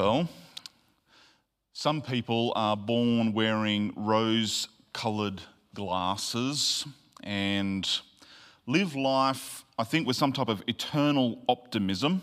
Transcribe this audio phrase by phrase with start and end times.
[0.00, 0.28] Well,
[1.72, 5.42] some people are born wearing rose coloured
[5.74, 6.86] glasses
[7.24, 7.84] and
[8.68, 12.22] live life, I think, with some type of eternal optimism.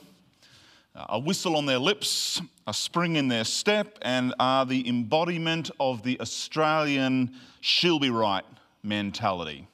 [0.95, 5.69] Uh, a whistle on their lips, a spring in their step, and are the embodiment
[5.77, 8.45] of the Australian she'll be right
[8.83, 9.67] mentality.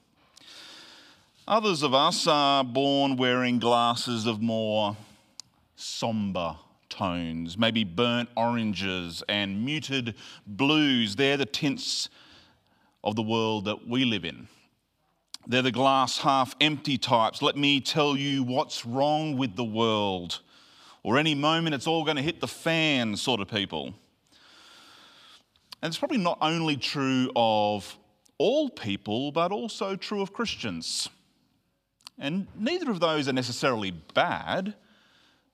[1.48, 4.98] Others of us are born wearing glasses of more
[5.76, 6.56] somber
[7.02, 10.14] tones, maybe burnt oranges and muted
[10.46, 11.16] blues.
[11.16, 12.10] They're the tints
[13.04, 14.48] of the world that we live in.
[15.48, 17.42] They're the glass half empty types.
[17.42, 20.42] Let me tell you what's wrong with the world.
[21.02, 23.96] Or any moment it's all going to hit the fan sort of people.
[25.82, 27.98] And it's probably not only true of
[28.38, 31.10] all people, but also true of Christians.
[32.20, 34.76] And neither of those are necessarily bad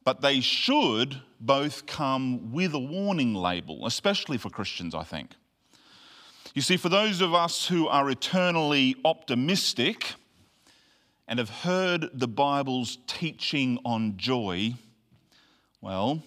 [0.07, 5.31] but they should both come with a warning label, especially for Christians, I think.
[6.53, 10.13] You see, for those of us who are eternally optimistic
[11.27, 14.75] and have heard the Bible's teaching on joy,
[15.81, 16.23] well,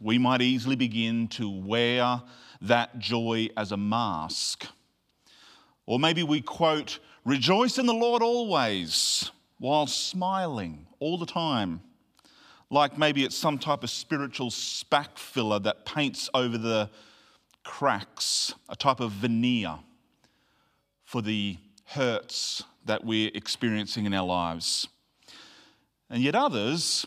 [0.00, 2.22] we might easily begin to wear
[2.62, 4.68] that joy as a mask.
[5.84, 11.80] Or maybe we quote, Rejoice in the Lord always, while smiling all the time
[12.70, 16.90] like maybe it's some type of spiritual Spakfilla that paints over the
[17.62, 19.78] cracks, a type of veneer
[21.04, 24.88] for the hurts that we're experiencing in our lives.
[26.10, 27.06] And yet, others,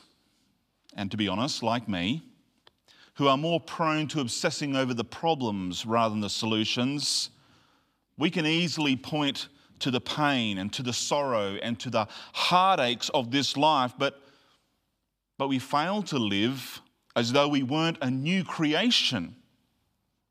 [0.96, 2.24] and to be honest, like me,
[3.16, 7.30] who are more prone to obsessing over the problems rather than the solutions,
[8.18, 9.50] we can easily point
[9.80, 14.22] to the pain and to the sorrow and to the heartaches of this life, but
[15.40, 16.82] but we fail to live
[17.16, 19.38] as though we weren't a new creation.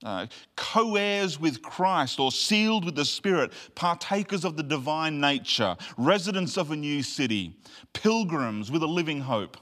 [0.05, 5.77] Uh, co heirs with Christ or sealed with the Spirit, partakers of the divine nature,
[5.97, 7.57] residents of a new city,
[7.95, 9.57] pilgrims with a living hope.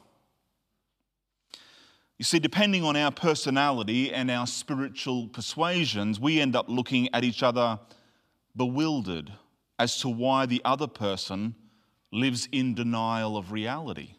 [2.19, 7.23] You see, depending on our personality and our spiritual persuasions, we end up looking at
[7.23, 7.79] each other
[8.57, 9.33] bewildered
[9.79, 11.55] as to why the other person
[12.13, 14.17] lives in denial of reality.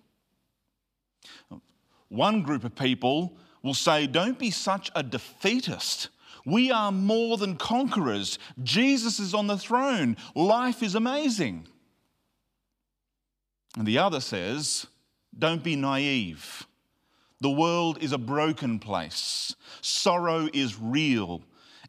[2.10, 6.10] One group of people will say, Don't be such a defeatist.
[6.46, 8.40] We are more than conquerors.
[8.64, 10.16] Jesus is on the throne.
[10.34, 11.68] Life is amazing.
[13.78, 14.88] And the other says,
[15.38, 16.66] Don't be naive.
[17.42, 19.56] The world is a broken place.
[19.82, 21.44] Sorrow is real,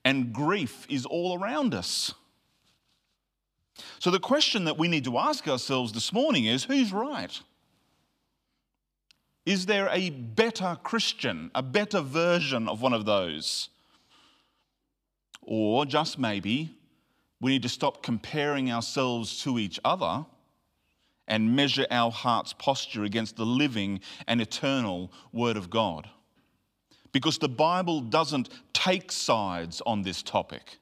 [0.04, 2.12] and grief is all around us.
[4.00, 7.41] So, the question that we need to ask ourselves this morning is who's right?
[9.48, 13.70] Is there a better Christian, a better version of one of those?
[15.41, 16.76] Or just maybe
[17.41, 20.26] we need to stop comparing ourselves to each other
[21.26, 26.10] and measure our heart's posture against the living and eternal Word of God.
[27.12, 30.76] Because the Bible doesn't take sides on this topic,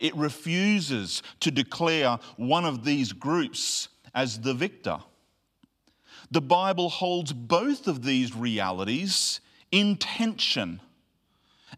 [0.00, 5.00] it refuses to declare one of these groups as the victor.
[6.30, 10.80] The Bible holds both of these realities in tension.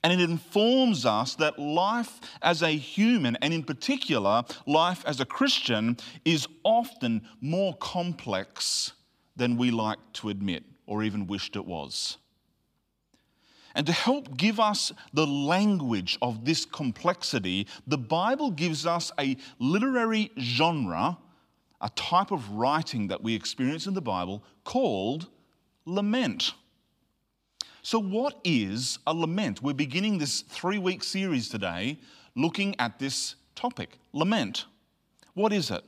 [0.02, 5.26] And it informs us that life as a human, and in particular, life as a
[5.26, 8.92] Christian, is often more complex
[9.36, 12.18] than we like to admit or even wished it was.
[13.74, 19.36] And to help give us the language of this complexity, the Bible gives us a
[19.58, 21.16] literary genre
[21.82, 25.28] a type of writing that we experience in the Bible called
[25.84, 26.54] lament.
[27.82, 29.60] So, what is a lament?
[29.60, 31.98] We're beginning this three week series today
[32.36, 34.66] looking at this topic lament.
[35.34, 35.82] What is it?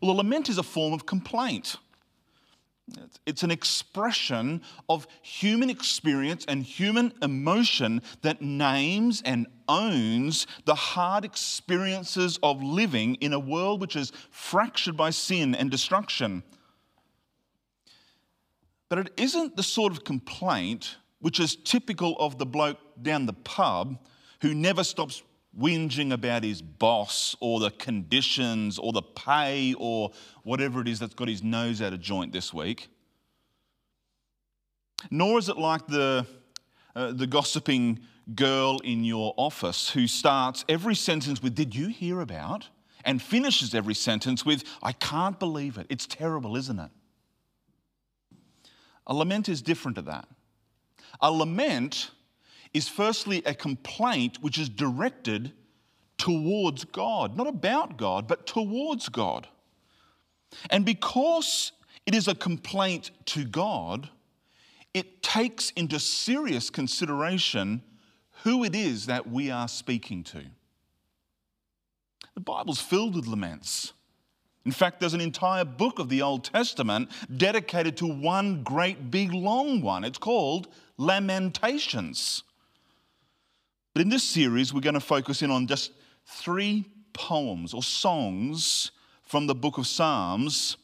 [0.00, 1.76] Well, a lament is a form of complaint.
[3.26, 11.24] It's an expression of human experience and human emotion that names and owns the hard
[11.24, 16.44] experiences of living in a world which is fractured by sin and destruction.
[18.88, 23.32] But it isn't the sort of complaint which is typical of the bloke down the
[23.32, 23.98] pub
[24.42, 25.24] who never stops
[25.58, 30.10] whinging about his boss or the conditions or the pay or
[30.42, 32.88] whatever it is that's got his nose out of joint this week.
[35.10, 36.26] Nor is it like the,
[36.94, 38.00] uh, the gossiping
[38.34, 42.68] girl in your office who starts every sentence with, Did you hear about?
[43.06, 45.86] and finishes every sentence with, I can't believe it.
[45.88, 46.90] It's terrible, isn't it?
[49.06, 50.28] A lament is different to that.
[51.20, 52.10] A lament
[52.74, 55.52] is firstly a complaint which is directed
[56.18, 59.48] towards God, not about God, but towards God.
[60.70, 61.72] And because
[62.06, 64.08] it is a complaint to God,
[64.94, 67.82] it takes into serious consideration
[68.44, 70.42] who it is that we are speaking to.
[72.34, 73.92] The Bible's filled with laments.
[74.64, 79.32] In fact, there's an entire book of the Old Testament dedicated to one great big
[79.32, 80.02] long one.
[80.02, 80.68] It's called
[80.98, 82.42] Lamentations.
[83.96, 85.90] But in this series, we're going to focus in on just
[86.26, 86.84] three
[87.14, 88.90] poems or songs
[89.22, 90.76] from the book of Psalms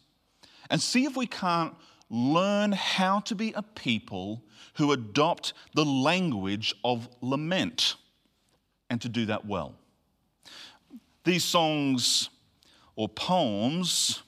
[0.70, 1.74] and see if we can't
[2.08, 4.42] learn how to be a people
[4.76, 7.96] who adopt the language of lament
[8.88, 9.74] and to do that well.
[11.24, 12.30] These songs
[12.96, 14.22] or poems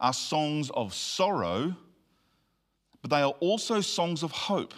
[0.00, 1.76] are songs of sorrow,
[3.02, 4.72] but they are also songs of hope.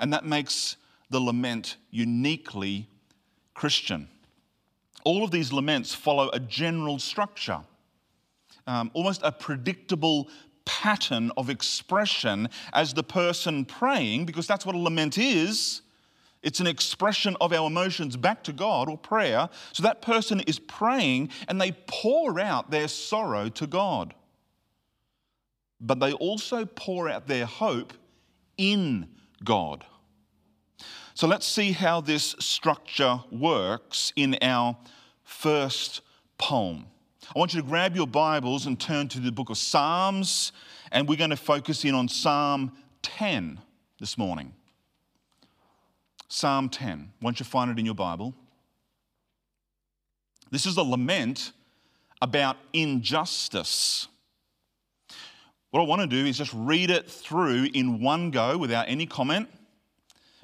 [0.00, 0.76] And that makes
[1.12, 2.88] the lament uniquely
[3.54, 4.08] Christian.
[5.04, 7.60] All of these laments follow a general structure,
[8.66, 10.28] um, almost a predictable
[10.64, 15.82] pattern of expression as the person praying, because that's what a lament is.
[16.42, 19.48] It's an expression of our emotions back to God or prayer.
[19.72, 24.14] So that person is praying and they pour out their sorrow to God.
[25.80, 27.92] But they also pour out their hope
[28.56, 29.08] in
[29.44, 29.84] God.
[31.14, 34.76] So let's see how this structure works in our
[35.24, 36.00] first
[36.38, 36.86] poem.
[37.34, 40.52] I want you to grab your Bibles and turn to the book of Psalms,
[40.90, 42.72] and we're going to focus in on Psalm
[43.02, 43.60] 10
[44.00, 44.54] this morning.
[46.28, 47.12] Psalm 10.
[47.20, 48.34] Once you find it in your Bible,
[50.50, 51.52] this is a lament
[52.22, 54.08] about injustice.
[55.70, 59.04] What I want to do is just read it through in one go without any
[59.04, 59.48] comment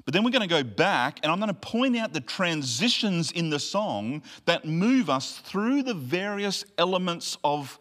[0.09, 3.29] but then we're going to go back and I'm going to point out the transitions
[3.29, 7.77] in the song that move us through the various elements of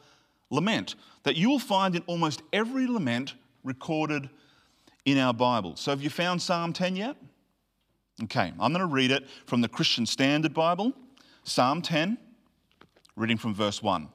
[0.51, 3.33] lament that you will find in almost every lament
[3.65, 4.29] recorded
[5.07, 5.75] in our Bible.
[5.77, 7.17] So have you found Psalm 10 yet?
[8.25, 10.93] Okay, I'm going to read it from the Christian Standard Bible,
[11.45, 12.19] Psalm 10,
[13.17, 14.07] reading from verse 1.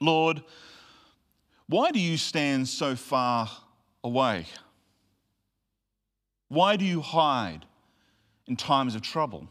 [0.00, 0.44] Lord,
[1.66, 3.50] why do you stand so far
[4.04, 4.46] away?
[6.48, 7.66] Why do you hide
[8.46, 9.48] in times of trouble?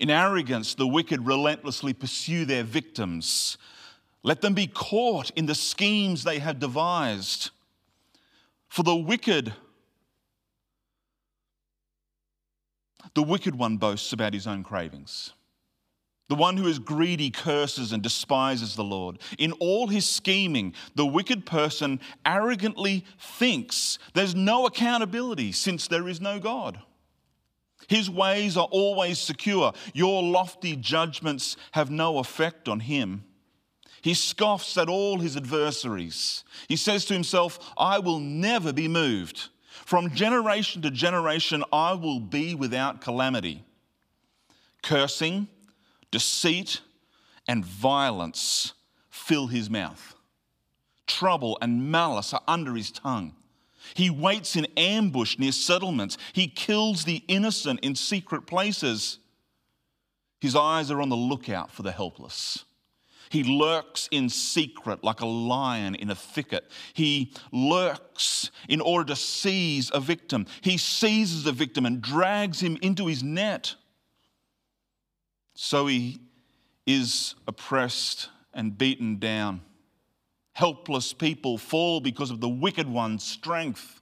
[0.00, 3.56] In arrogance, the wicked relentlessly pursue their victims.
[4.22, 7.50] Let them be caught in the schemes they have devised.
[8.68, 9.52] For the wicked,
[13.14, 15.32] the wicked one boasts about his own cravings.
[16.28, 19.20] The one who is greedy curses and despises the Lord.
[19.38, 26.20] In all his scheming, the wicked person arrogantly thinks there's no accountability since there is
[26.20, 26.80] no God.
[27.88, 29.72] His ways are always secure.
[29.94, 33.24] Your lofty judgments have no effect on him.
[34.02, 36.44] He scoffs at all his adversaries.
[36.68, 39.48] He says to himself, I will never be moved.
[39.84, 43.64] From generation to generation, I will be without calamity.
[44.82, 45.48] Cursing,
[46.16, 46.80] deceit
[47.46, 48.72] and violence
[49.10, 50.14] fill his mouth.
[51.06, 53.34] Trouble and malice are under his tongue.
[53.92, 56.16] He waits in ambush near settlements.
[56.32, 59.18] He kills the innocent in secret places.
[60.40, 62.64] His eyes are on the lookout for the helpless.
[63.28, 66.70] He lurks in secret like a lion in a thicket.
[66.94, 70.46] He lurks in order to seize a victim.
[70.62, 73.74] He seizes a victim and drags him into his net.
[75.56, 76.20] So he
[76.86, 79.62] is oppressed and beaten down.
[80.52, 84.00] Helpless people fall because of the wicked one's strength.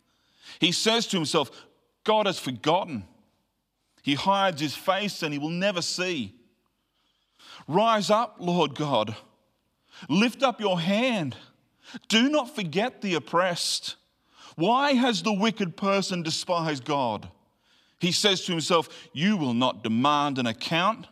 [0.58, 1.50] He says to himself,
[2.02, 3.04] God has forgotten.
[4.02, 6.34] He hides his face and he will never see.
[7.66, 9.16] Rise up, Lord God.
[10.08, 11.36] Lift up your hand.
[12.08, 13.94] Do not forget the oppressed.
[14.56, 17.28] Why has the wicked person despised God?
[18.00, 21.06] He says to himself, You will not demand an account.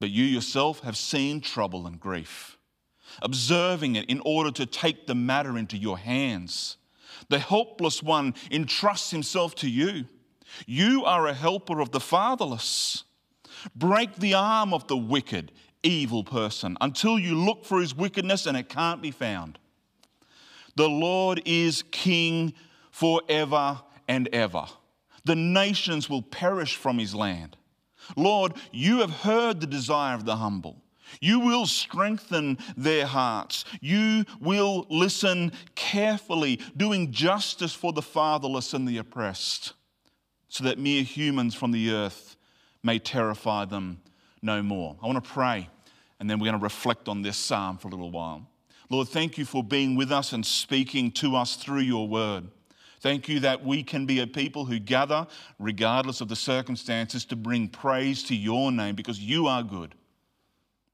[0.00, 2.58] But you yourself have seen trouble and grief,
[3.20, 6.78] observing it in order to take the matter into your hands.
[7.28, 10.06] The helpless one entrusts himself to you.
[10.66, 13.04] You are a helper of the fatherless.
[13.76, 15.52] Break the arm of the wicked,
[15.82, 19.58] evil person until you look for his wickedness and it can't be found.
[20.76, 22.54] The Lord is king
[22.90, 24.64] forever and ever.
[25.24, 27.56] The nations will perish from his land.
[28.16, 30.82] Lord, you have heard the desire of the humble.
[31.20, 33.64] You will strengthen their hearts.
[33.80, 39.72] You will listen carefully, doing justice for the fatherless and the oppressed,
[40.48, 42.36] so that mere humans from the earth
[42.82, 44.00] may terrify them
[44.40, 44.96] no more.
[45.02, 45.68] I want to pray,
[46.18, 48.46] and then we're going to reflect on this psalm for a little while.
[48.88, 52.48] Lord, thank you for being with us and speaking to us through your word.
[53.00, 55.26] Thank you that we can be a people who gather,
[55.58, 59.94] regardless of the circumstances, to bring praise to your name because you are good.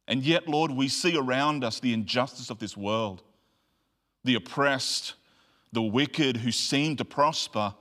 [0.06, 3.24] And yet, Lord, we see around us the injustice of this world,
[4.22, 5.14] the oppressed,
[5.72, 7.74] the wicked who seem to prosper.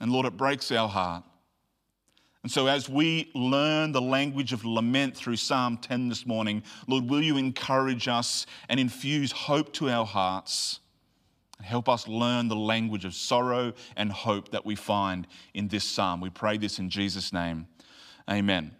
[0.00, 1.24] And Lord, it breaks our heart.
[2.44, 7.08] And so, as we learn the language of lament through Psalm 10 this morning, Lord,
[7.08, 10.78] will you encourage us and infuse hope to our hearts?
[11.62, 16.20] Help us learn the language of sorrow and hope that we find in this psalm.
[16.20, 17.66] We pray this in Jesus' name.
[18.28, 18.74] Amen.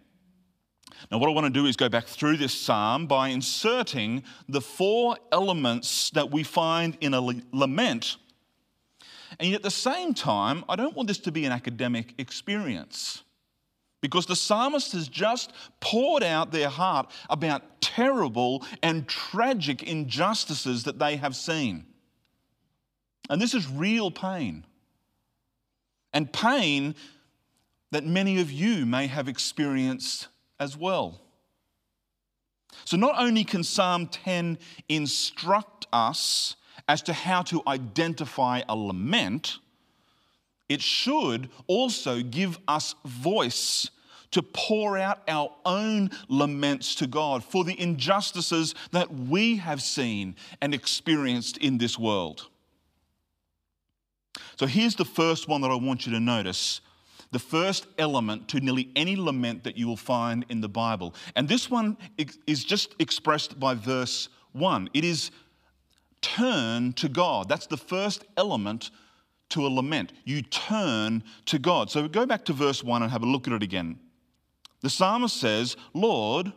[1.11, 4.61] Now, what I want to do is go back through this psalm by inserting the
[4.61, 8.17] four elements that we find in a lament.
[9.39, 13.23] And yet at the same time, I don't want this to be an academic experience
[14.01, 20.99] because the psalmist has just poured out their heart about terrible and tragic injustices that
[20.99, 21.85] they have seen.
[23.29, 24.65] And this is real pain.
[26.13, 26.95] And pain
[27.91, 30.27] that many of you may have experienced
[30.59, 31.21] as well.
[32.83, 34.57] So, not only can Psalm 10
[34.89, 36.55] instruct us
[36.87, 39.59] as to how to identify a lament,
[40.67, 43.89] it should also give us voice
[44.31, 50.35] to pour out our own laments to God for the injustices that we have seen
[50.61, 52.49] and experienced in this world.
[54.57, 56.81] So here's the first one that I want you to notice
[57.31, 61.13] the first element to nearly any lament that you will find in the Bible.
[61.35, 61.97] And this one
[62.47, 64.89] is just expressed by verse 1.
[64.93, 65.31] It is
[66.21, 67.49] turn to God.
[67.49, 68.91] That's the first element
[69.49, 70.13] to a lament.
[70.23, 71.89] You turn to God.
[71.91, 73.99] So go back to verse 1 and have a look at it again.
[74.81, 76.53] The psalmist says, Lord,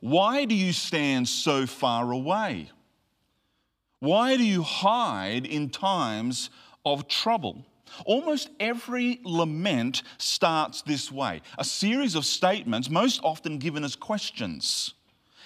[0.00, 2.70] why do you stand so far away?
[4.00, 6.50] Why do you hide in times
[6.84, 7.64] of trouble?
[8.06, 14.94] Almost every lament starts this way a series of statements, most often given as questions,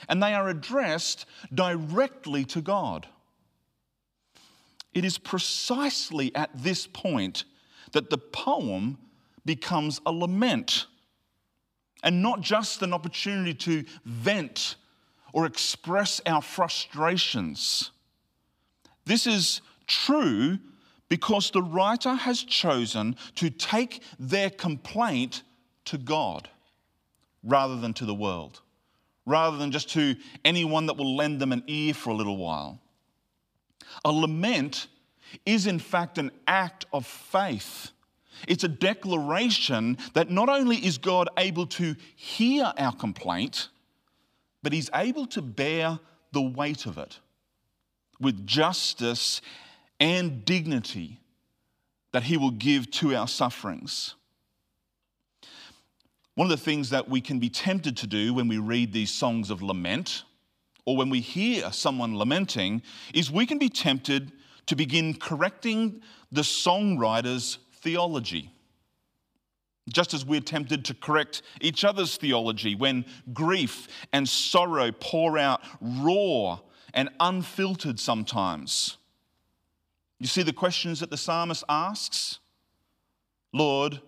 [0.09, 3.09] and they are addressed directly to God.
[4.93, 7.45] It is precisely at this point
[7.93, 8.99] that the poem
[9.45, 10.87] becomes a lament
[12.05, 14.77] and not just an opportunity to vent
[15.33, 17.91] or express our frustrations.
[19.07, 20.59] This is true
[21.09, 25.43] because the writer has chosen to take their complaint
[25.87, 26.49] to God
[27.43, 28.61] rather than to the world,
[29.27, 32.81] rather than just to anyone that will lend them an ear for a little while.
[34.05, 34.87] A lament
[35.45, 37.91] is, in fact, an act of faith.
[38.49, 43.69] It's a declaration that not only is God able to hear our complaint,
[44.63, 45.99] but He's able to bear
[46.33, 47.19] the weight of it
[48.21, 49.41] with justice
[50.01, 51.21] and dignity
[52.13, 54.15] that He will give to our sufferings.
[56.35, 59.13] One of the things that we can be tempted to do when we read these
[59.13, 60.25] songs of lament,
[60.85, 64.33] or when we hear someone lamenting, is we can be tempted
[64.67, 66.03] to begin correcting
[66.33, 68.51] the songwriter's theology.
[69.89, 75.61] Just as we're tempted to correct each other's theology when grief and sorrow pour out
[75.81, 76.59] raw
[76.95, 78.97] and unfiltered sometimes.
[80.19, 82.39] You see the questions that the psalmist asks?
[83.53, 84.01] Lord,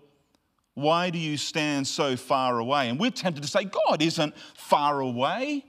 [0.74, 2.88] why do you stand so far away?
[2.88, 5.64] And we're tempted to say, God isn't far away.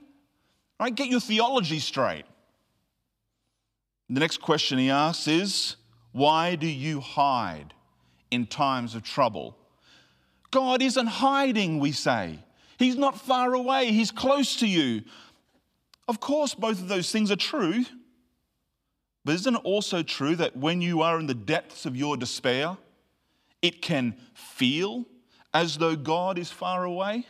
[0.80, 0.94] Right?
[0.94, 2.24] Get your theology straight.
[4.08, 5.76] The next question he asks is,
[6.12, 7.74] Why do you hide
[8.30, 9.56] in times of trouble?
[10.50, 12.38] God isn't hiding, we say.
[12.78, 15.02] He's not far away, He's close to you.
[16.08, 17.84] Of course, both of those things are true.
[19.24, 22.78] But isn't it also true that when you are in the depths of your despair,
[23.60, 25.04] it can feel
[25.52, 27.26] as though God is far away?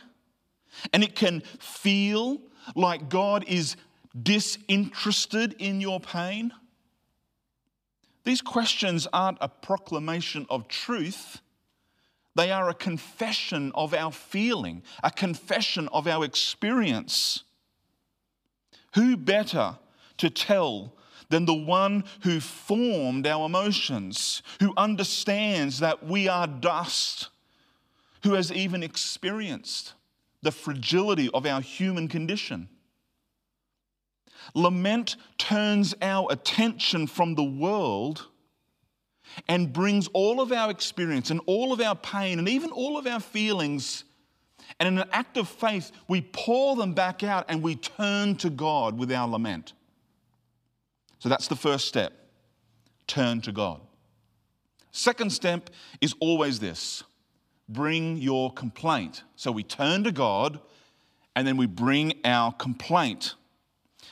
[0.93, 2.41] And it can feel
[2.73, 3.75] like God is
[4.21, 6.53] disinterested in your pain?
[8.23, 11.41] These questions aren't a proclamation of truth.
[12.35, 17.43] They are a confession of our feeling, a confession of our experience.
[18.95, 19.77] Who better
[20.17, 20.93] to tell
[21.29, 27.29] than the one who formed our emotions, who understands that we are dust,
[28.23, 29.93] who has even experienced
[30.41, 32.69] the fragility of our human condition.
[34.55, 38.27] Lament turns our attention from the world
[39.47, 43.05] and brings all of our experience and all of our pain and even all of
[43.05, 44.05] our feelings.
[44.79, 48.49] And in an act of faith, we pour them back out and we turn to
[48.49, 49.73] God with our lament.
[51.19, 52.13] So that's the first step
[53.07, 53.81] turn to God.
[54.91, 55.69] Second step
[55.99, 57.03] is always this
[57.67, 59.23] bring your complaint.
[59.35, 60.59] So we turn to God
[61.35, 63.35] and then we bring our complaint.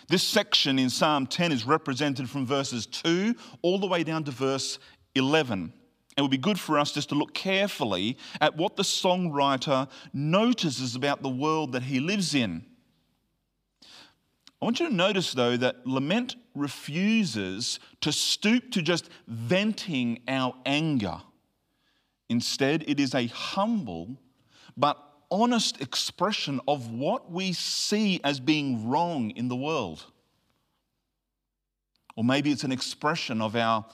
[0.07, 4.31] This section in Psalm 10 is represented from verses 2 all the way down to
[4.31, 4.79] verse
[5.15, 5.73] 11.
[6.17, 10.95] It would be good for us just to look carefully at what the songwriter notices
[10.95, 12.65] about the world that he lives in.
[14.59, 20.55] I want you to notice, though, that lament refuses to stoop to just venting our
[20.65, 21.21] anger.
[22.29, 24.17] Instead, it is a humble
[24.75, 24.97] but
[25.29, 30.03] honest expression of what we see as being wrong in the world.
[32.15, 33.85] Or maybe it's an expression of our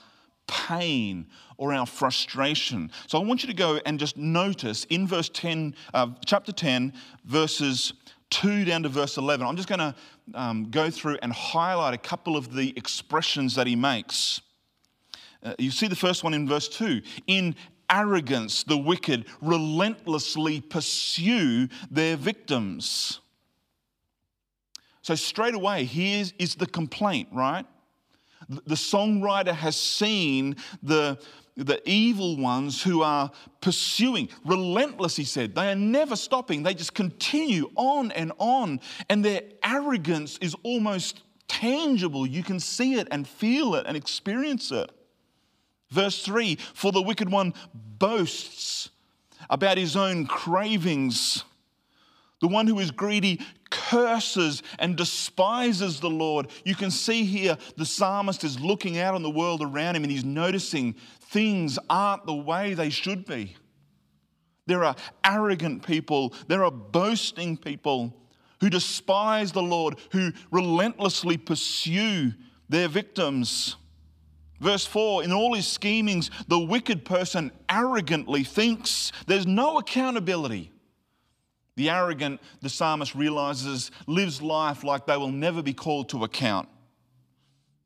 [0.47, 1.27] pain
[1.63, 2.91] or our frustration.
[3.07, 6.91] So I want you to go and just notice in verse 10, uh, chapter 10,
[7.23, 7.93] verses
[8.31, 9.47] 2 down to verse 11.
[9.47, 9.95] I'm just going to
[10.33, 14.41] um, go through and highlight a couple of the expressions that he makes.
[15.41, 17.01] Uh, you see the first one in verse 2.
[17.27, 17.55] In
[17.89, 23.21] arrogance, the wicked relentlessly pursue their victims.
[25.01, 27.65] So, straight away, here is the complaint, right?
[28.49, 31.19] The songwriter has seen the,
[31.55, 33.31] the evil ones who are
[33.61, 35.55] pursuing, relentless, he said.
[35.55, 36.63] They are never stopping.
[36.63, 38.79] They just continue on and on.
[39.09, 42.25] And their arrogance is almost tangible.
[42.25, 44.89] You can see it and feel it and experience it.
[45.89, 48.89] Verse 3 For the wicked one boasts
[49.49, 51.43] about his own cravings.
[52.41, 53.39] The one who is greedy
[53.73, 56.47] curses and despises the Lord.
[56.63, 60.11] You can see here the psalmist is looking out on the world around him and
[60.11, 60.95] he's noticing
[61.29, 63.55] things aren't the way they should be.
[64.65, 64.95] There are
[65.25, 68.15] arrogant people, there are boasting people
[68.61, 72.33] who despise the Lord, who relentlessly pursue
[72.69, 73.75] their victims.
[74.61, 80.71] Verse 4 In all his schemings, the wicked person arrogantly thinks there's no accountability.
[81.75, 86.69] The arrogant, the psalmist realizes, lives life like they will never be called to account.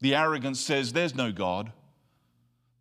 [0.01, 1.71] The arrogant says, There's no God.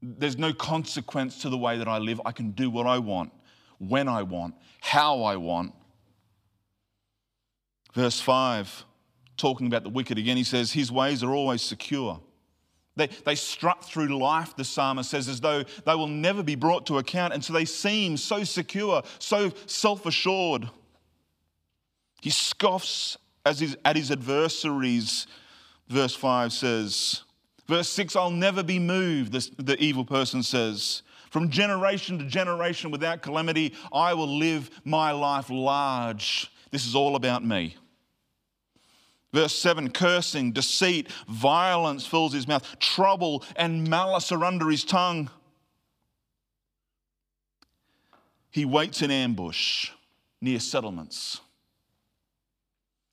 [0.02, 2.20] There's no consequence to the way that I live.
[2.26, 3.32] I can do what I want,
[3.78, 5.72] when I want, how I want.
[7.94, 8.84] Verse 5,
[9.36, 12.20] talking about the wicked again, he says, His ways are always secure.
[12.96, 16.86] They, they strut through life, the psalmist says, as though they will never be brought
[16.86, 17.34] to account.
[17.34, 20.68] And so they seem so secure, so self assured.
[22.20, 25.26] He scoffs his, at his adversaries,
[25.88, 27.22] verse 5 says.
[27.66, 31.02] Verse 6 I'll never be moved, this, the evil person says.
[31.31, 36.50] From generation to generation without calamity, I will live my life large.
[36.70, 37.76] This is all about me.
[39.33, 45.29] Verse 7 cursing, deceit, violence fills his mouth, trouble and malice are under his tongue.
[48.50, 49.90] He waits in ambush
[50.40, 51.40] near settlements.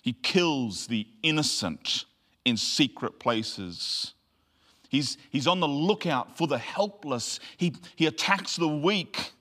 [0.03, 2.03] He kills the innocent
[2.43, 4.13] in secret places.
[4.89, 7.39] He's, he's on the lookout for the helpless.
[7.55, 9.31] He, he attacks the weak.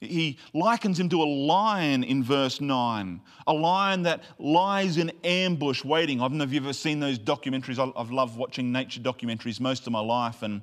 [0.00, 5.84] He likens him to a lion in verse 9, a lion that lies in ambush
[5.84, 6.22] waiting.
[6.22, 7.78] I don't know if you've ever seen those documentaries.
[7.94, 10.42] I've loved watching nature documentaries most of my life.
[10.42, 10.62] And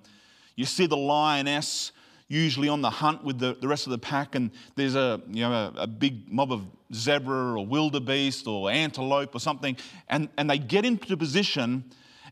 [0.55, 1.91] you see the lioness
[2.29, 5.41] usually on the hunt with the, the rest of the pack, and there's a, you
[5.41, 9.75] know, a, a big mob of zebra or wildebeest or antelope or something,
[10.07, 11.83] and, and they get into position.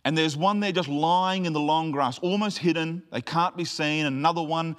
[0.05, 3.03] And there's one there just lying in the long grass, almost hidden.
[3.11, 4.05] They can't be seen.
[4.05, 4.77] Another one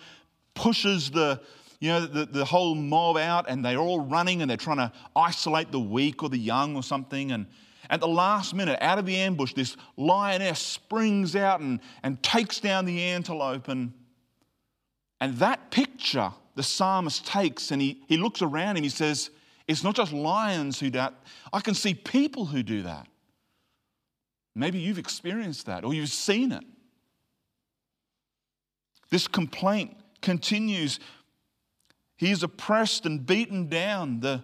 [0.54, 1.42] pushes the,
[1.81, 4.90] you know, the, the whole mob out and they're all running and they're trying to
[5.14, 7.33] isolate the weak or the young or something.
[7.33, 7.46] And
[7.90, 12.61] at the last minute, out of the ambush, this lioness springs out and, and takes
[12.61, 13.68] down the antelope.
[13.68, 13.92] And,
[15.20, 19.31] and that picture the psalmist takes and he, he looks around him, he says,
[19.66, 21.14] It's not just lions who do that,
[21.52, 23.07] I can see people who do that.
[24.54, 26.64] Maybe you've experienced that or you've seen it.
[29.11, 30.98] This complaint continues
[32.18, 34.20] he is oppressed and beaten down.
[34.20, 34.42] The,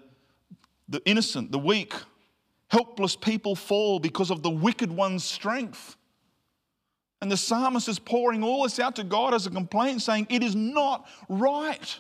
[0.88, 1.92] the innocent, the weak,
[2.68, 5.96] helpless people fall because of the wicked one's strength.
[7.24, 10.42] And the psalmist is pouring all this out to God as a complaint, saying, It
[10.42, 11.98] is not right.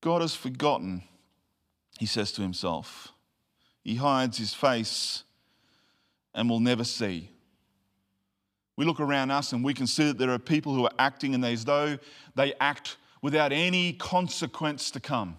[0.00, 1.02] God has forgotten,
[1.98, 3.08] he says to himself.
[3.82, 5.24] He hides his face
[6.32, 7.30] and will never see.
[8.76, 11.42] We look around us and we can see that there are people who are acting
[11.42, 11.98] as though
[12.36, 15.36] they act without any consequence to come.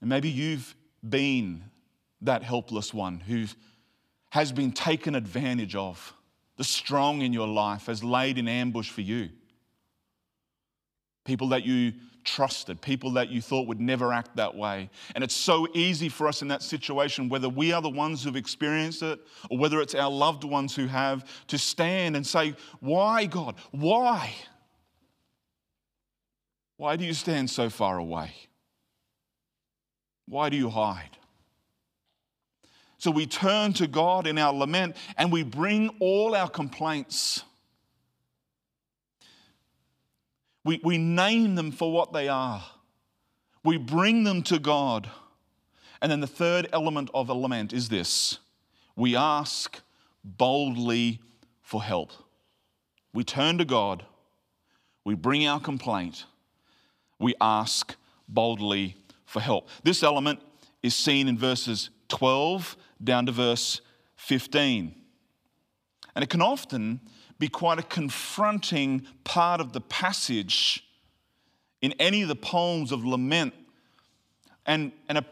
[0.00, 0.74] And maybe you've
[1.08, 1.62] been
[2.22, 3.46] that helpless one who
[4.30, 6.12] has been taken advantage of.
[6.56, 9.28] The strong in your life has laid in ambush for you.
[11.24, 11.92] People that you
[12.24, 14.90] trusted, people that you thought would never act that way.
[15.14, 18.36] And it's so easy for us in that situation, whether we are the ones who've
[18.36, 23.26] experienced it or whether it's our loved ones who have, to stand and say, Why,
[23.26, 23.54] God?
[23.70, 24.34] Why?
[26.76, 28.32] Why do you stand so far away?
[30.26, 31.16] Why do you hide?
[32.98, 37.42] So we turn to God in our lament and we bring all our complaints.
[40.64, 42.64] We, we name them for what they are.
[43.62, 45.10] We bring them to God.
[46.00, 48.38] And then the third element of a lament is this
[48.96, 49.80] we ask
[50.24, 51.20] boldly
[51.62, 52.12] for help.
[53.12, 54.04] We turn to God,
[55.04, 56.24] we bring our complaint,
[57.18, 57.94] we ask
[58.28, 59.68] boldly for help.
[59.82, 60.40] This element
[60.82, 63.80] is seen in verses 12 down to verse
[64.16, 64.94] 15.
[66.14, 67.00] And it can often
[67.38, 70.84] be quite a confronting part of the passage
[71.82, 73.52] in any of the poems of lament,
[74.64, 75.24] and, and a,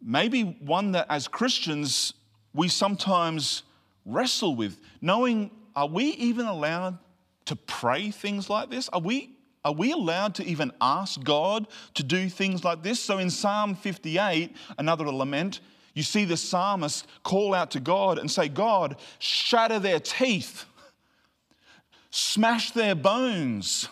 [0.00, 2.14] maybe one that as Christians
[2.54, 3.64] we sometimes
[4.06, 6.98] wrestle with, knowing are we even allowed
[7.46, 8.88] to pray things like this?
[8.90, 13.00] Are we, are we allowed to even ask God to do things like this?
[13.00, 15.60] So in Psalm 58, another lament,
[15.94, 20.66] you see the psalmist call out to God and say, God, shatter their teeth
[22.14, 23.88] smash their bones,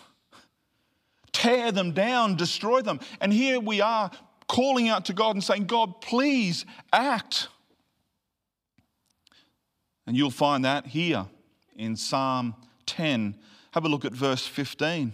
[1.33, 3.01] tear them down, destroy them.
[3.19, 4.09] And here we are
[4.47, 7.49] calling out to God and saying, God, please act.
[10.07, 11.25] And you'll find that here
[11.75, 13.35] in Psalm 10.
[13.71, 15.13] Have a look at verse 15.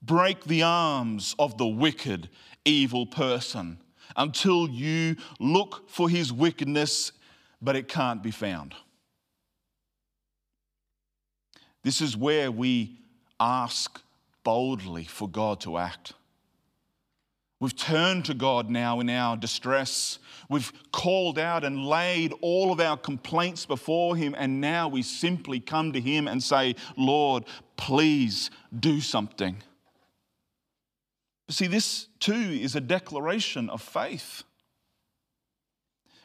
[0.00, 2.30] Break the arms of the wicked,
[2.64, 3.78] evil person
[4.16, 7.12] until you look for his wickedness,
[7.60, 8.74] but it can't be found.
[11.82, 12.98] This is where we
[13.40, 14.00] ask
[14.44, 16.14] boldly for God to act.
[17.62, 20.18] We've turned to God now in our distress.
[20.48, 25.60] We've called out and laid all of our complaints before Him, and now we simply
[25.60, 27.44] come to Him and say, Lord,
[27.76, 29.62] please do something.
[31.48, 34.44] See, this too is a declaration of faith.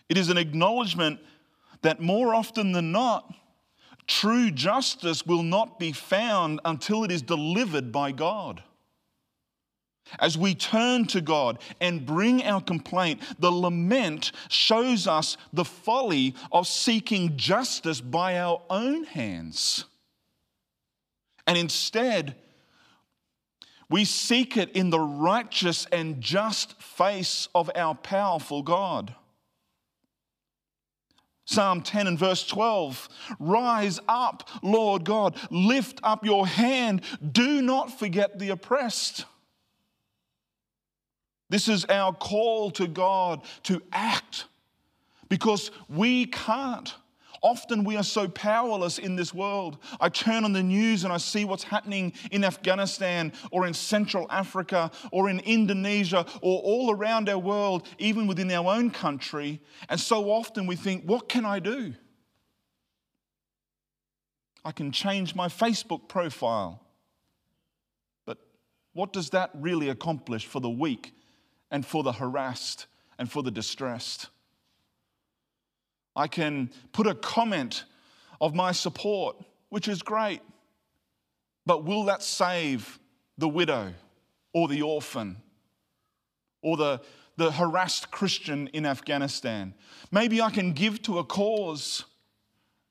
[0.10, 1.20] It is an acknowledgement
[1.82, 3.34] that more often than not,
[4.08, 8.64] True justice will not be found until it is delivered by God.
[10.20, 16.34] As we turn to God and bring our complaint, the lament shows us the folly
[16.54, 19.84] of seeking justice by our own hands.
[21.46, 22.36] And instead,
[23.90, 29.16] we seek it in the righteous and just face of our powerful God.
[31.46, 33.08] Psalm 10 and verse 12
[33.40, 39.26] Rise up, Lord God, lift up your hand, do not forget the oppressed.
[41.50, 44.46] This is our call to God to act
[45.30, 46.94] because we can't.
[47.42, 49.78] Often we are so powerless in this world.
[50.00, 54.28] I turn on the news and I see what's happening in Afghanistan or in Central
[54.30, 59.62] Africa or in Indonesia or all around our world, even within our own country.
[59.90, 61.94] And so often we think, what can I do?
[64.66, 66.82] I can change my Facebook profile.
[68.26, 68.38] But
[68.94, 71.14] what does that really accomplish for the weak
[71.72, 74.28] and for the harassed and for the distressed?
[76.18, 77.86] I can put a comment
[78.42, 79.38] of my support,
[79.70, 80.42] which is great.
[81.66, 83.00] But will that save
[83.38, 83.94] the widow
[84.52, 85.38] or the orphan
[86.64, 87.02] or the,
[87.36, 89.76] the harassed Christian in Afghanistan?
[90.12, 92.06] Maybe I can give to a cause.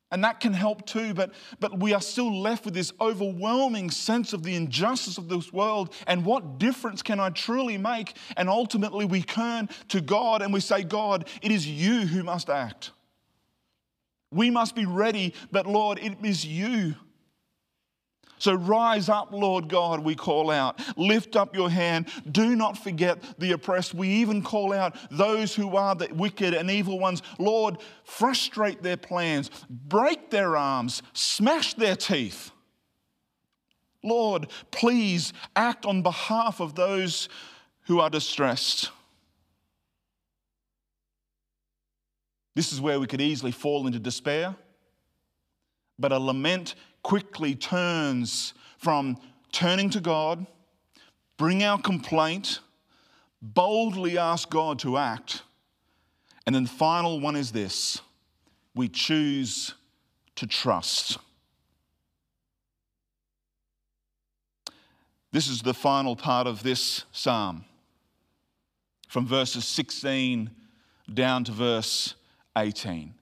[0.09, 4.31] And that can help too, but, but we are still left with this overwhelming sense
[4.31, 8.15] of the injustice of this world and what difference can I truly make?
[8.37, 12.49] And ultimately, we turn to God and we say, God, it is you who must
[12.49, 12.91] act.
[14.31, 16.95] We must be ready, but Lord, it is you.
[18.39, 20.79] So rise up, Lord God, we call out.
[20.97, 22.07] Lift up your hand.
[22.31, 23.93] Do not forget the oppressed.
[23.93, 27.23] We even call out those who are the wicked and evil ones.
[27.39, 32.51] Lord, frustrate their plans, break their arms, smash their teeth.
[34.03, 37.29] Lord, please act on behalf of those
[37.85, 38.91] who are distressed.
[42.57, 44.55] This is where we could easily fall into despair.
[45.99, 49.19] But a lament quickly turns from
[49.51, 50.47] turning to God,
[51.37, 52.61] bring our complaint,
[53.43, 55.43] boldly ask God to act.
[56.47, 58.01] And then the final one is this
[58.73, 59.75] we choose
[60.37, 61.19] to trust.
[65.31, 67.65] This is the final part of this psalm
[69.07, 70.49] from verses 16
[71.13, 72.15] down to verse
[72.57, 73.13] 18.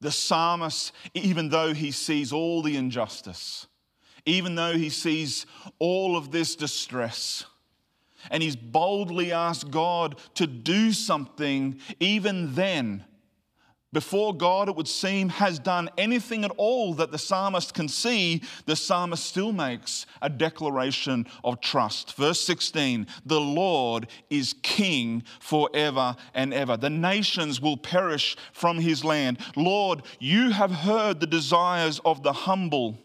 [0.00, 3.66] The psalmist, even though he sees all the injustice,
[4.26, 5.46] even though he sees
[5.78, 7.44] all of this distress,
[8.30, 13.04] and he's boldly asked God to do something, even then,
[13.94, 18.42] before God, it would seem, has done anything at all that the psalmist can see,
[18.66, 22.14] the psalmist still makes a declaration of trust.
[22.16, 26.76] Verse 16 The Lord is king forever and ever.
[26.76, 29.38] The nations will perish from his land.
[29.56, 32.98] Lord, you have heard the desires of the humble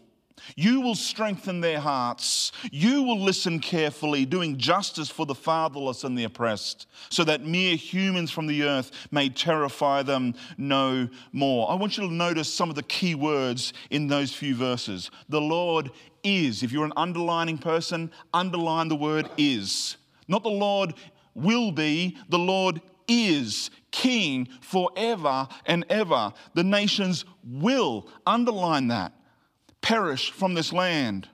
[0.56, 2.52] you will strengthen their hearts.
[2.70, 7.76] You will listen carefully, doing justice for the fatherless and the oppressed, so that mere
[7.76, 11.70] humans from the earth may terrify them no more.
[11.70, 15.10] I want you to notice some of the key words in those few verses.
[15.28, 15.90] The Lord
[16.22, 16.62] is.
[16.62, 19.96] If you're an underlining person, underline the word is.
[20.28, 20.94] Not the Lord
[21.34, 26.32] will be, the Lord is king forever and ever.
[26.54, 29.12] The nations will, underline that
[29.80, 31.28] perish from this land.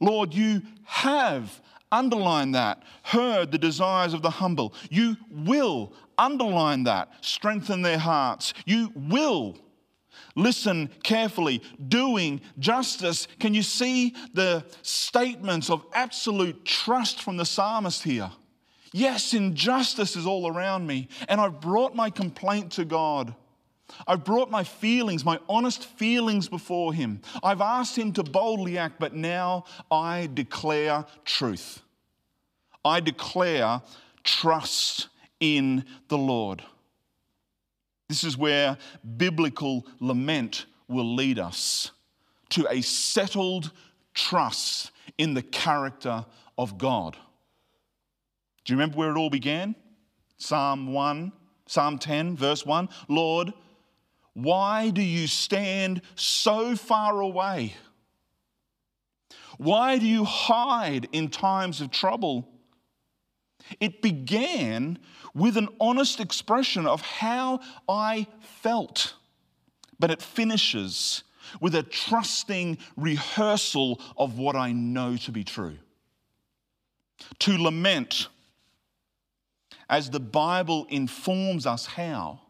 [0.00, 4.74] Lord, you have, underline that, heard the desires of the humble.
[4.90, 8.54] You will, underline that, strengthen their hearts.
[8.64, 9.56] You will.
[10.34, 13.26] Listen carefully, doing justice.
[13.40, 18.30] Can you see the statements of absolute trust from the psalmist here?
[18.92, 23.34] Yes, injustice is all around me, and I've brought my complaint to God.
[24.06, 27.20] I've brought my feelings, my honest feelings before Him.
[27.42, 31.82] I've asked Him to boldly act, but now I declare truth.
[32.84, 33.82] I declare
[34.24, 35.08] trust
[35.40, 36.62] in the Lord.
[38.08, 38.78] This is where
[39.16, 41.90] biblical lament will lead us
[42.50, 43.70] to a settled
[44.14, 46.24] trust in the character
[46.56, 47.16] of God.
[48.64, 49.74] Do you remember where it all began?
[50.38, 51.32] Psalm 1,
[51.66, 53.52] Psalm 10, verse 1 Lord,
[54.38, 57.74] why do you stand so far away?
[59.56, 62.48] Why do you hide in times of trouble?
[63.80, 65.00] It began
[65.34, 68.28] with an honest expression of how I
[68.62, 69.14] felt,
[69.98, 71.24] but it finishes
[71.60, 75.78] with a trusting rehearsal of what I know to be true.
[77.40, 78.28] To lament,
[79.90, 82.42] as the Bible informs us how,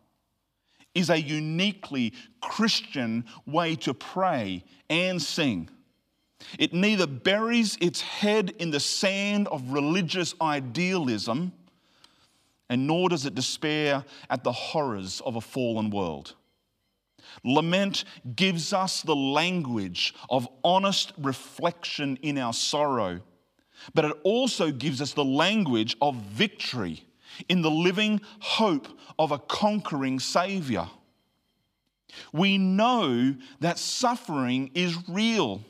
[0.98, 5.70] is a uniquely Christian way to pray and sing.
[6.58, 11.52] It neither buries its head in the sand of religious idealism,
[12.68, 16.34] and nor does it despair at the horrors of a fallen world.
[17.44, 23.20] Lament gives us the language of honest reflection in our sorrow,
[23.94, 27.07] but it also gives us the language of victory
[27.48, 30.88] in the living hope of a conquering Savior.
[32.32, 35.62] We know that suffering is real,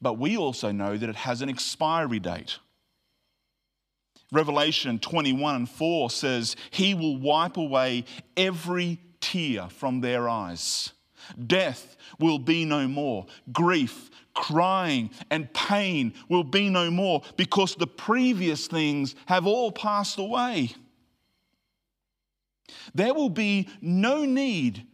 [0.00, 2.58] but we also know that it has an expiry date.
[4.32, 8.04] Revelation 21 and 4 says, He will wipe away
[8.36, 10.92] every tear from their eyes.
[11.46, 13.26] Death will be no more.
[13.52, 20.18] Grief, crying, and pain will be no more because the previous things have all passed
[20.18, 20.72] away.
[22.94, 24.86] There will be no need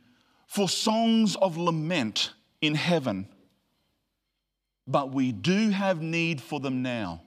[0.47, 3.29] for songs of lament in heaven,
[4.87, 7.23] but we do have need for them now.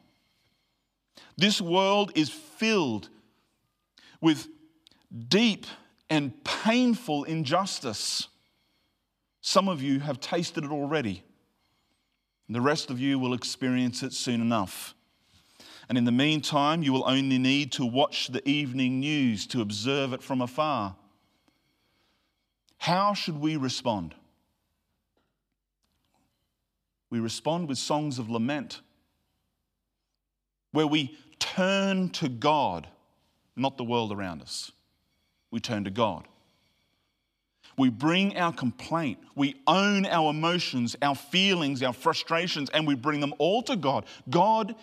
[1.37, 3.09] This world is filled
[4.21, 4.47] with
[5.27, 5.65] deep
[6.09, 8.29] and painful injustice.
[9.41, 11.24] Some of you have tasted it already.
[12.47, 14.93] The rest of you will experience it soon enough.
[15.89, 20.13] And in the meantime, you will only need to watch the evening news to observe
[20.13, 20.95] it from afar.
[22.77, 24.13] How should we respond?
[27.09, 28.81] We respond with songs of lament,
[30.71, 32.87] where we turn to God,
[33.55, 34.71] not the world around us.
[35.51, 36.27] We turn to God.
[37.77, 39.19] We bring our complaint.
[39.35, 44.05] We own our emotions, our feelings, our frustrations, and we bring them all to God.
[44.29, 44.75] God,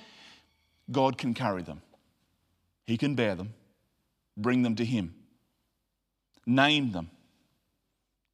[0.91, 1.81] God can carry them.
[2.87, 3.55] He can bear them.
[4.37, 5.15] Bring them to Him.
[6.45, 7.11] Name them.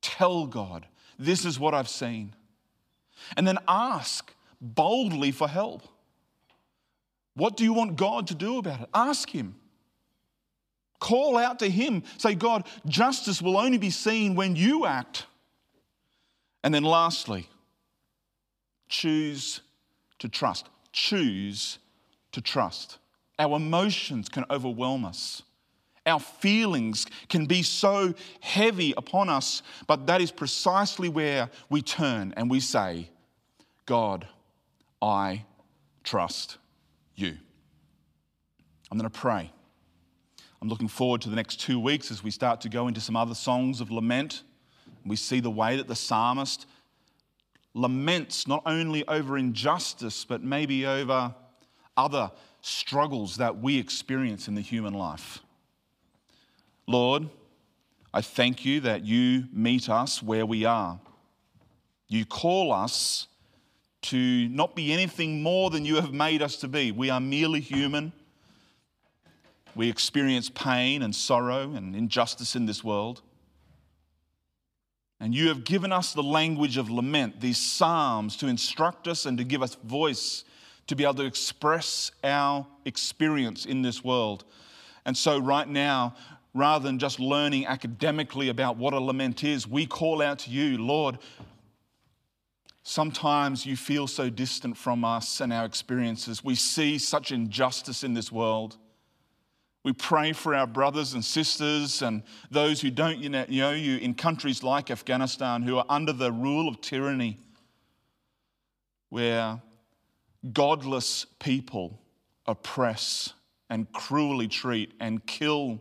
[0.01, 0.87] Tell God,
[1.18, 2.35] this is what I've seen.
[3.37, 5.83] And then ask boldly for help.
[7.35, 8.88] What do you want God to do about it?
[8.92, 9.55] Ask Him.
[10.98, 12.02] Call out to Him.
[12.16, 15.26] Say, God, justice will only be seen when you act.
[16.64, 17.48] And then lastly,
[18.88, 19.61] choose
[20.18, 20.68] to trust.
[20.92, 21.78] Choose
[22.32, 22.98] to trust.
[23.38, 25.42] Our emotions can overwhelm us.
[26.04, 32.32] Our feelings can be so heavy upon us, but that is precisely where we turn
[32.37, 33.11] and we say,
[33.84, 34.26] God,
[35.02, 35.44] I
[36.02, 36.56] trust
[37.14, 37.37] you.
[38.90, 39.52] I'm going to pray.
[40.61, 43.16] I'm looking forward to the next two weeks as we start to go into some
[43.16, 44.42] other songs of lament.
[45.05, 46.66] We see the way that the psalmist
[47.75, 51.35] laments not only over injustice, but maybe over
[51.97, 55.40] other struggles that we experience in the human life.
[56.87, 57.29] Lord,
[58.12, 60.99] I thank you that you meet us where we are.
[62.09, 63.29] You call us
[64.03, 66.90] to not be anything more than you have made us to be.
[66.90, 68.12] We are merely human.
[69.78, 73.22] We experience pain and sorrow and injustice in this world.
[75.20, 79.38] And you have given us the language of lament, these psalms, to instruct us and
[79.38, 80.42] to give us voice
[80.88, 84.44] to be able to express our experience in this world.
[85.04, 86.16] And so, right now,
[86.54, 90.76] rather than just learning academically about what a lament is, we call out to you,
[90.78, 91.18] Lord,
[92.82, 96.42] Sometimes you feel so distant from us and our experiences.
[96.42, 98.78] We see such injustice in this world.
[99.84, 104.62] We pray for our brothers and sisters and those who don't know you in countries
[104.62, 107.38] like Afghanistan who are under the rule of tyranny,
[109.08, 109.62] where
[110.52, 112.00] godless people
[112.46, 113.32] oppress
[113.70, 115.80] and cruelly treat and kill.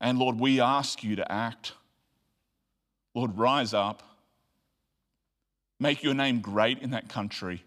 [0.00, 1.72] And Lord, we ask you to act.
[3.14, 4.02] Lord, rise up.
[5.80, 7.64] Make your name great in that country,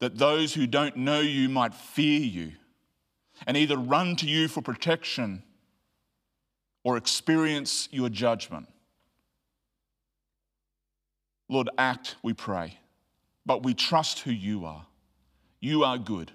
[0.00, 2.52] that those who don't know you might fear you
[3.46, 5.42] and either run to you for protection
[6.82, 8.68] or experience your judgment.
[11.48, 12.78] Lord, act, we pray,
[13.44, 14.86] but we trust who you are.
[15.60, 16.30] You are good.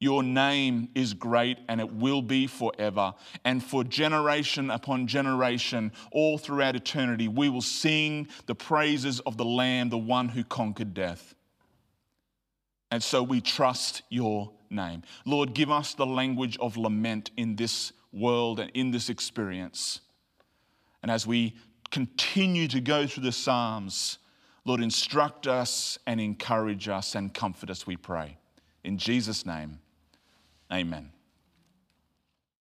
[0.00, 3.14] Your name is great and it will be forever.
[3.44, 9.44] And for generation upon generation, all throughout eternity, we will sing the praises of the
[9.44, 11.34] Lamb, the one who conquered death.
[12.90, 15.02] And so we trust your name.
[15.24, 20.00] Lord, give us the language of lament in this world and in this experience.
[21.02, 21.54] And as we
[21.90, 24.18] continue to go through the Psalms,
[24.64, 28.38] Lord, instruct us and encourage us and comfort us, we pray.
[28.82, 29.80] In Jesus' name.
[30.72, 31.13] Amen.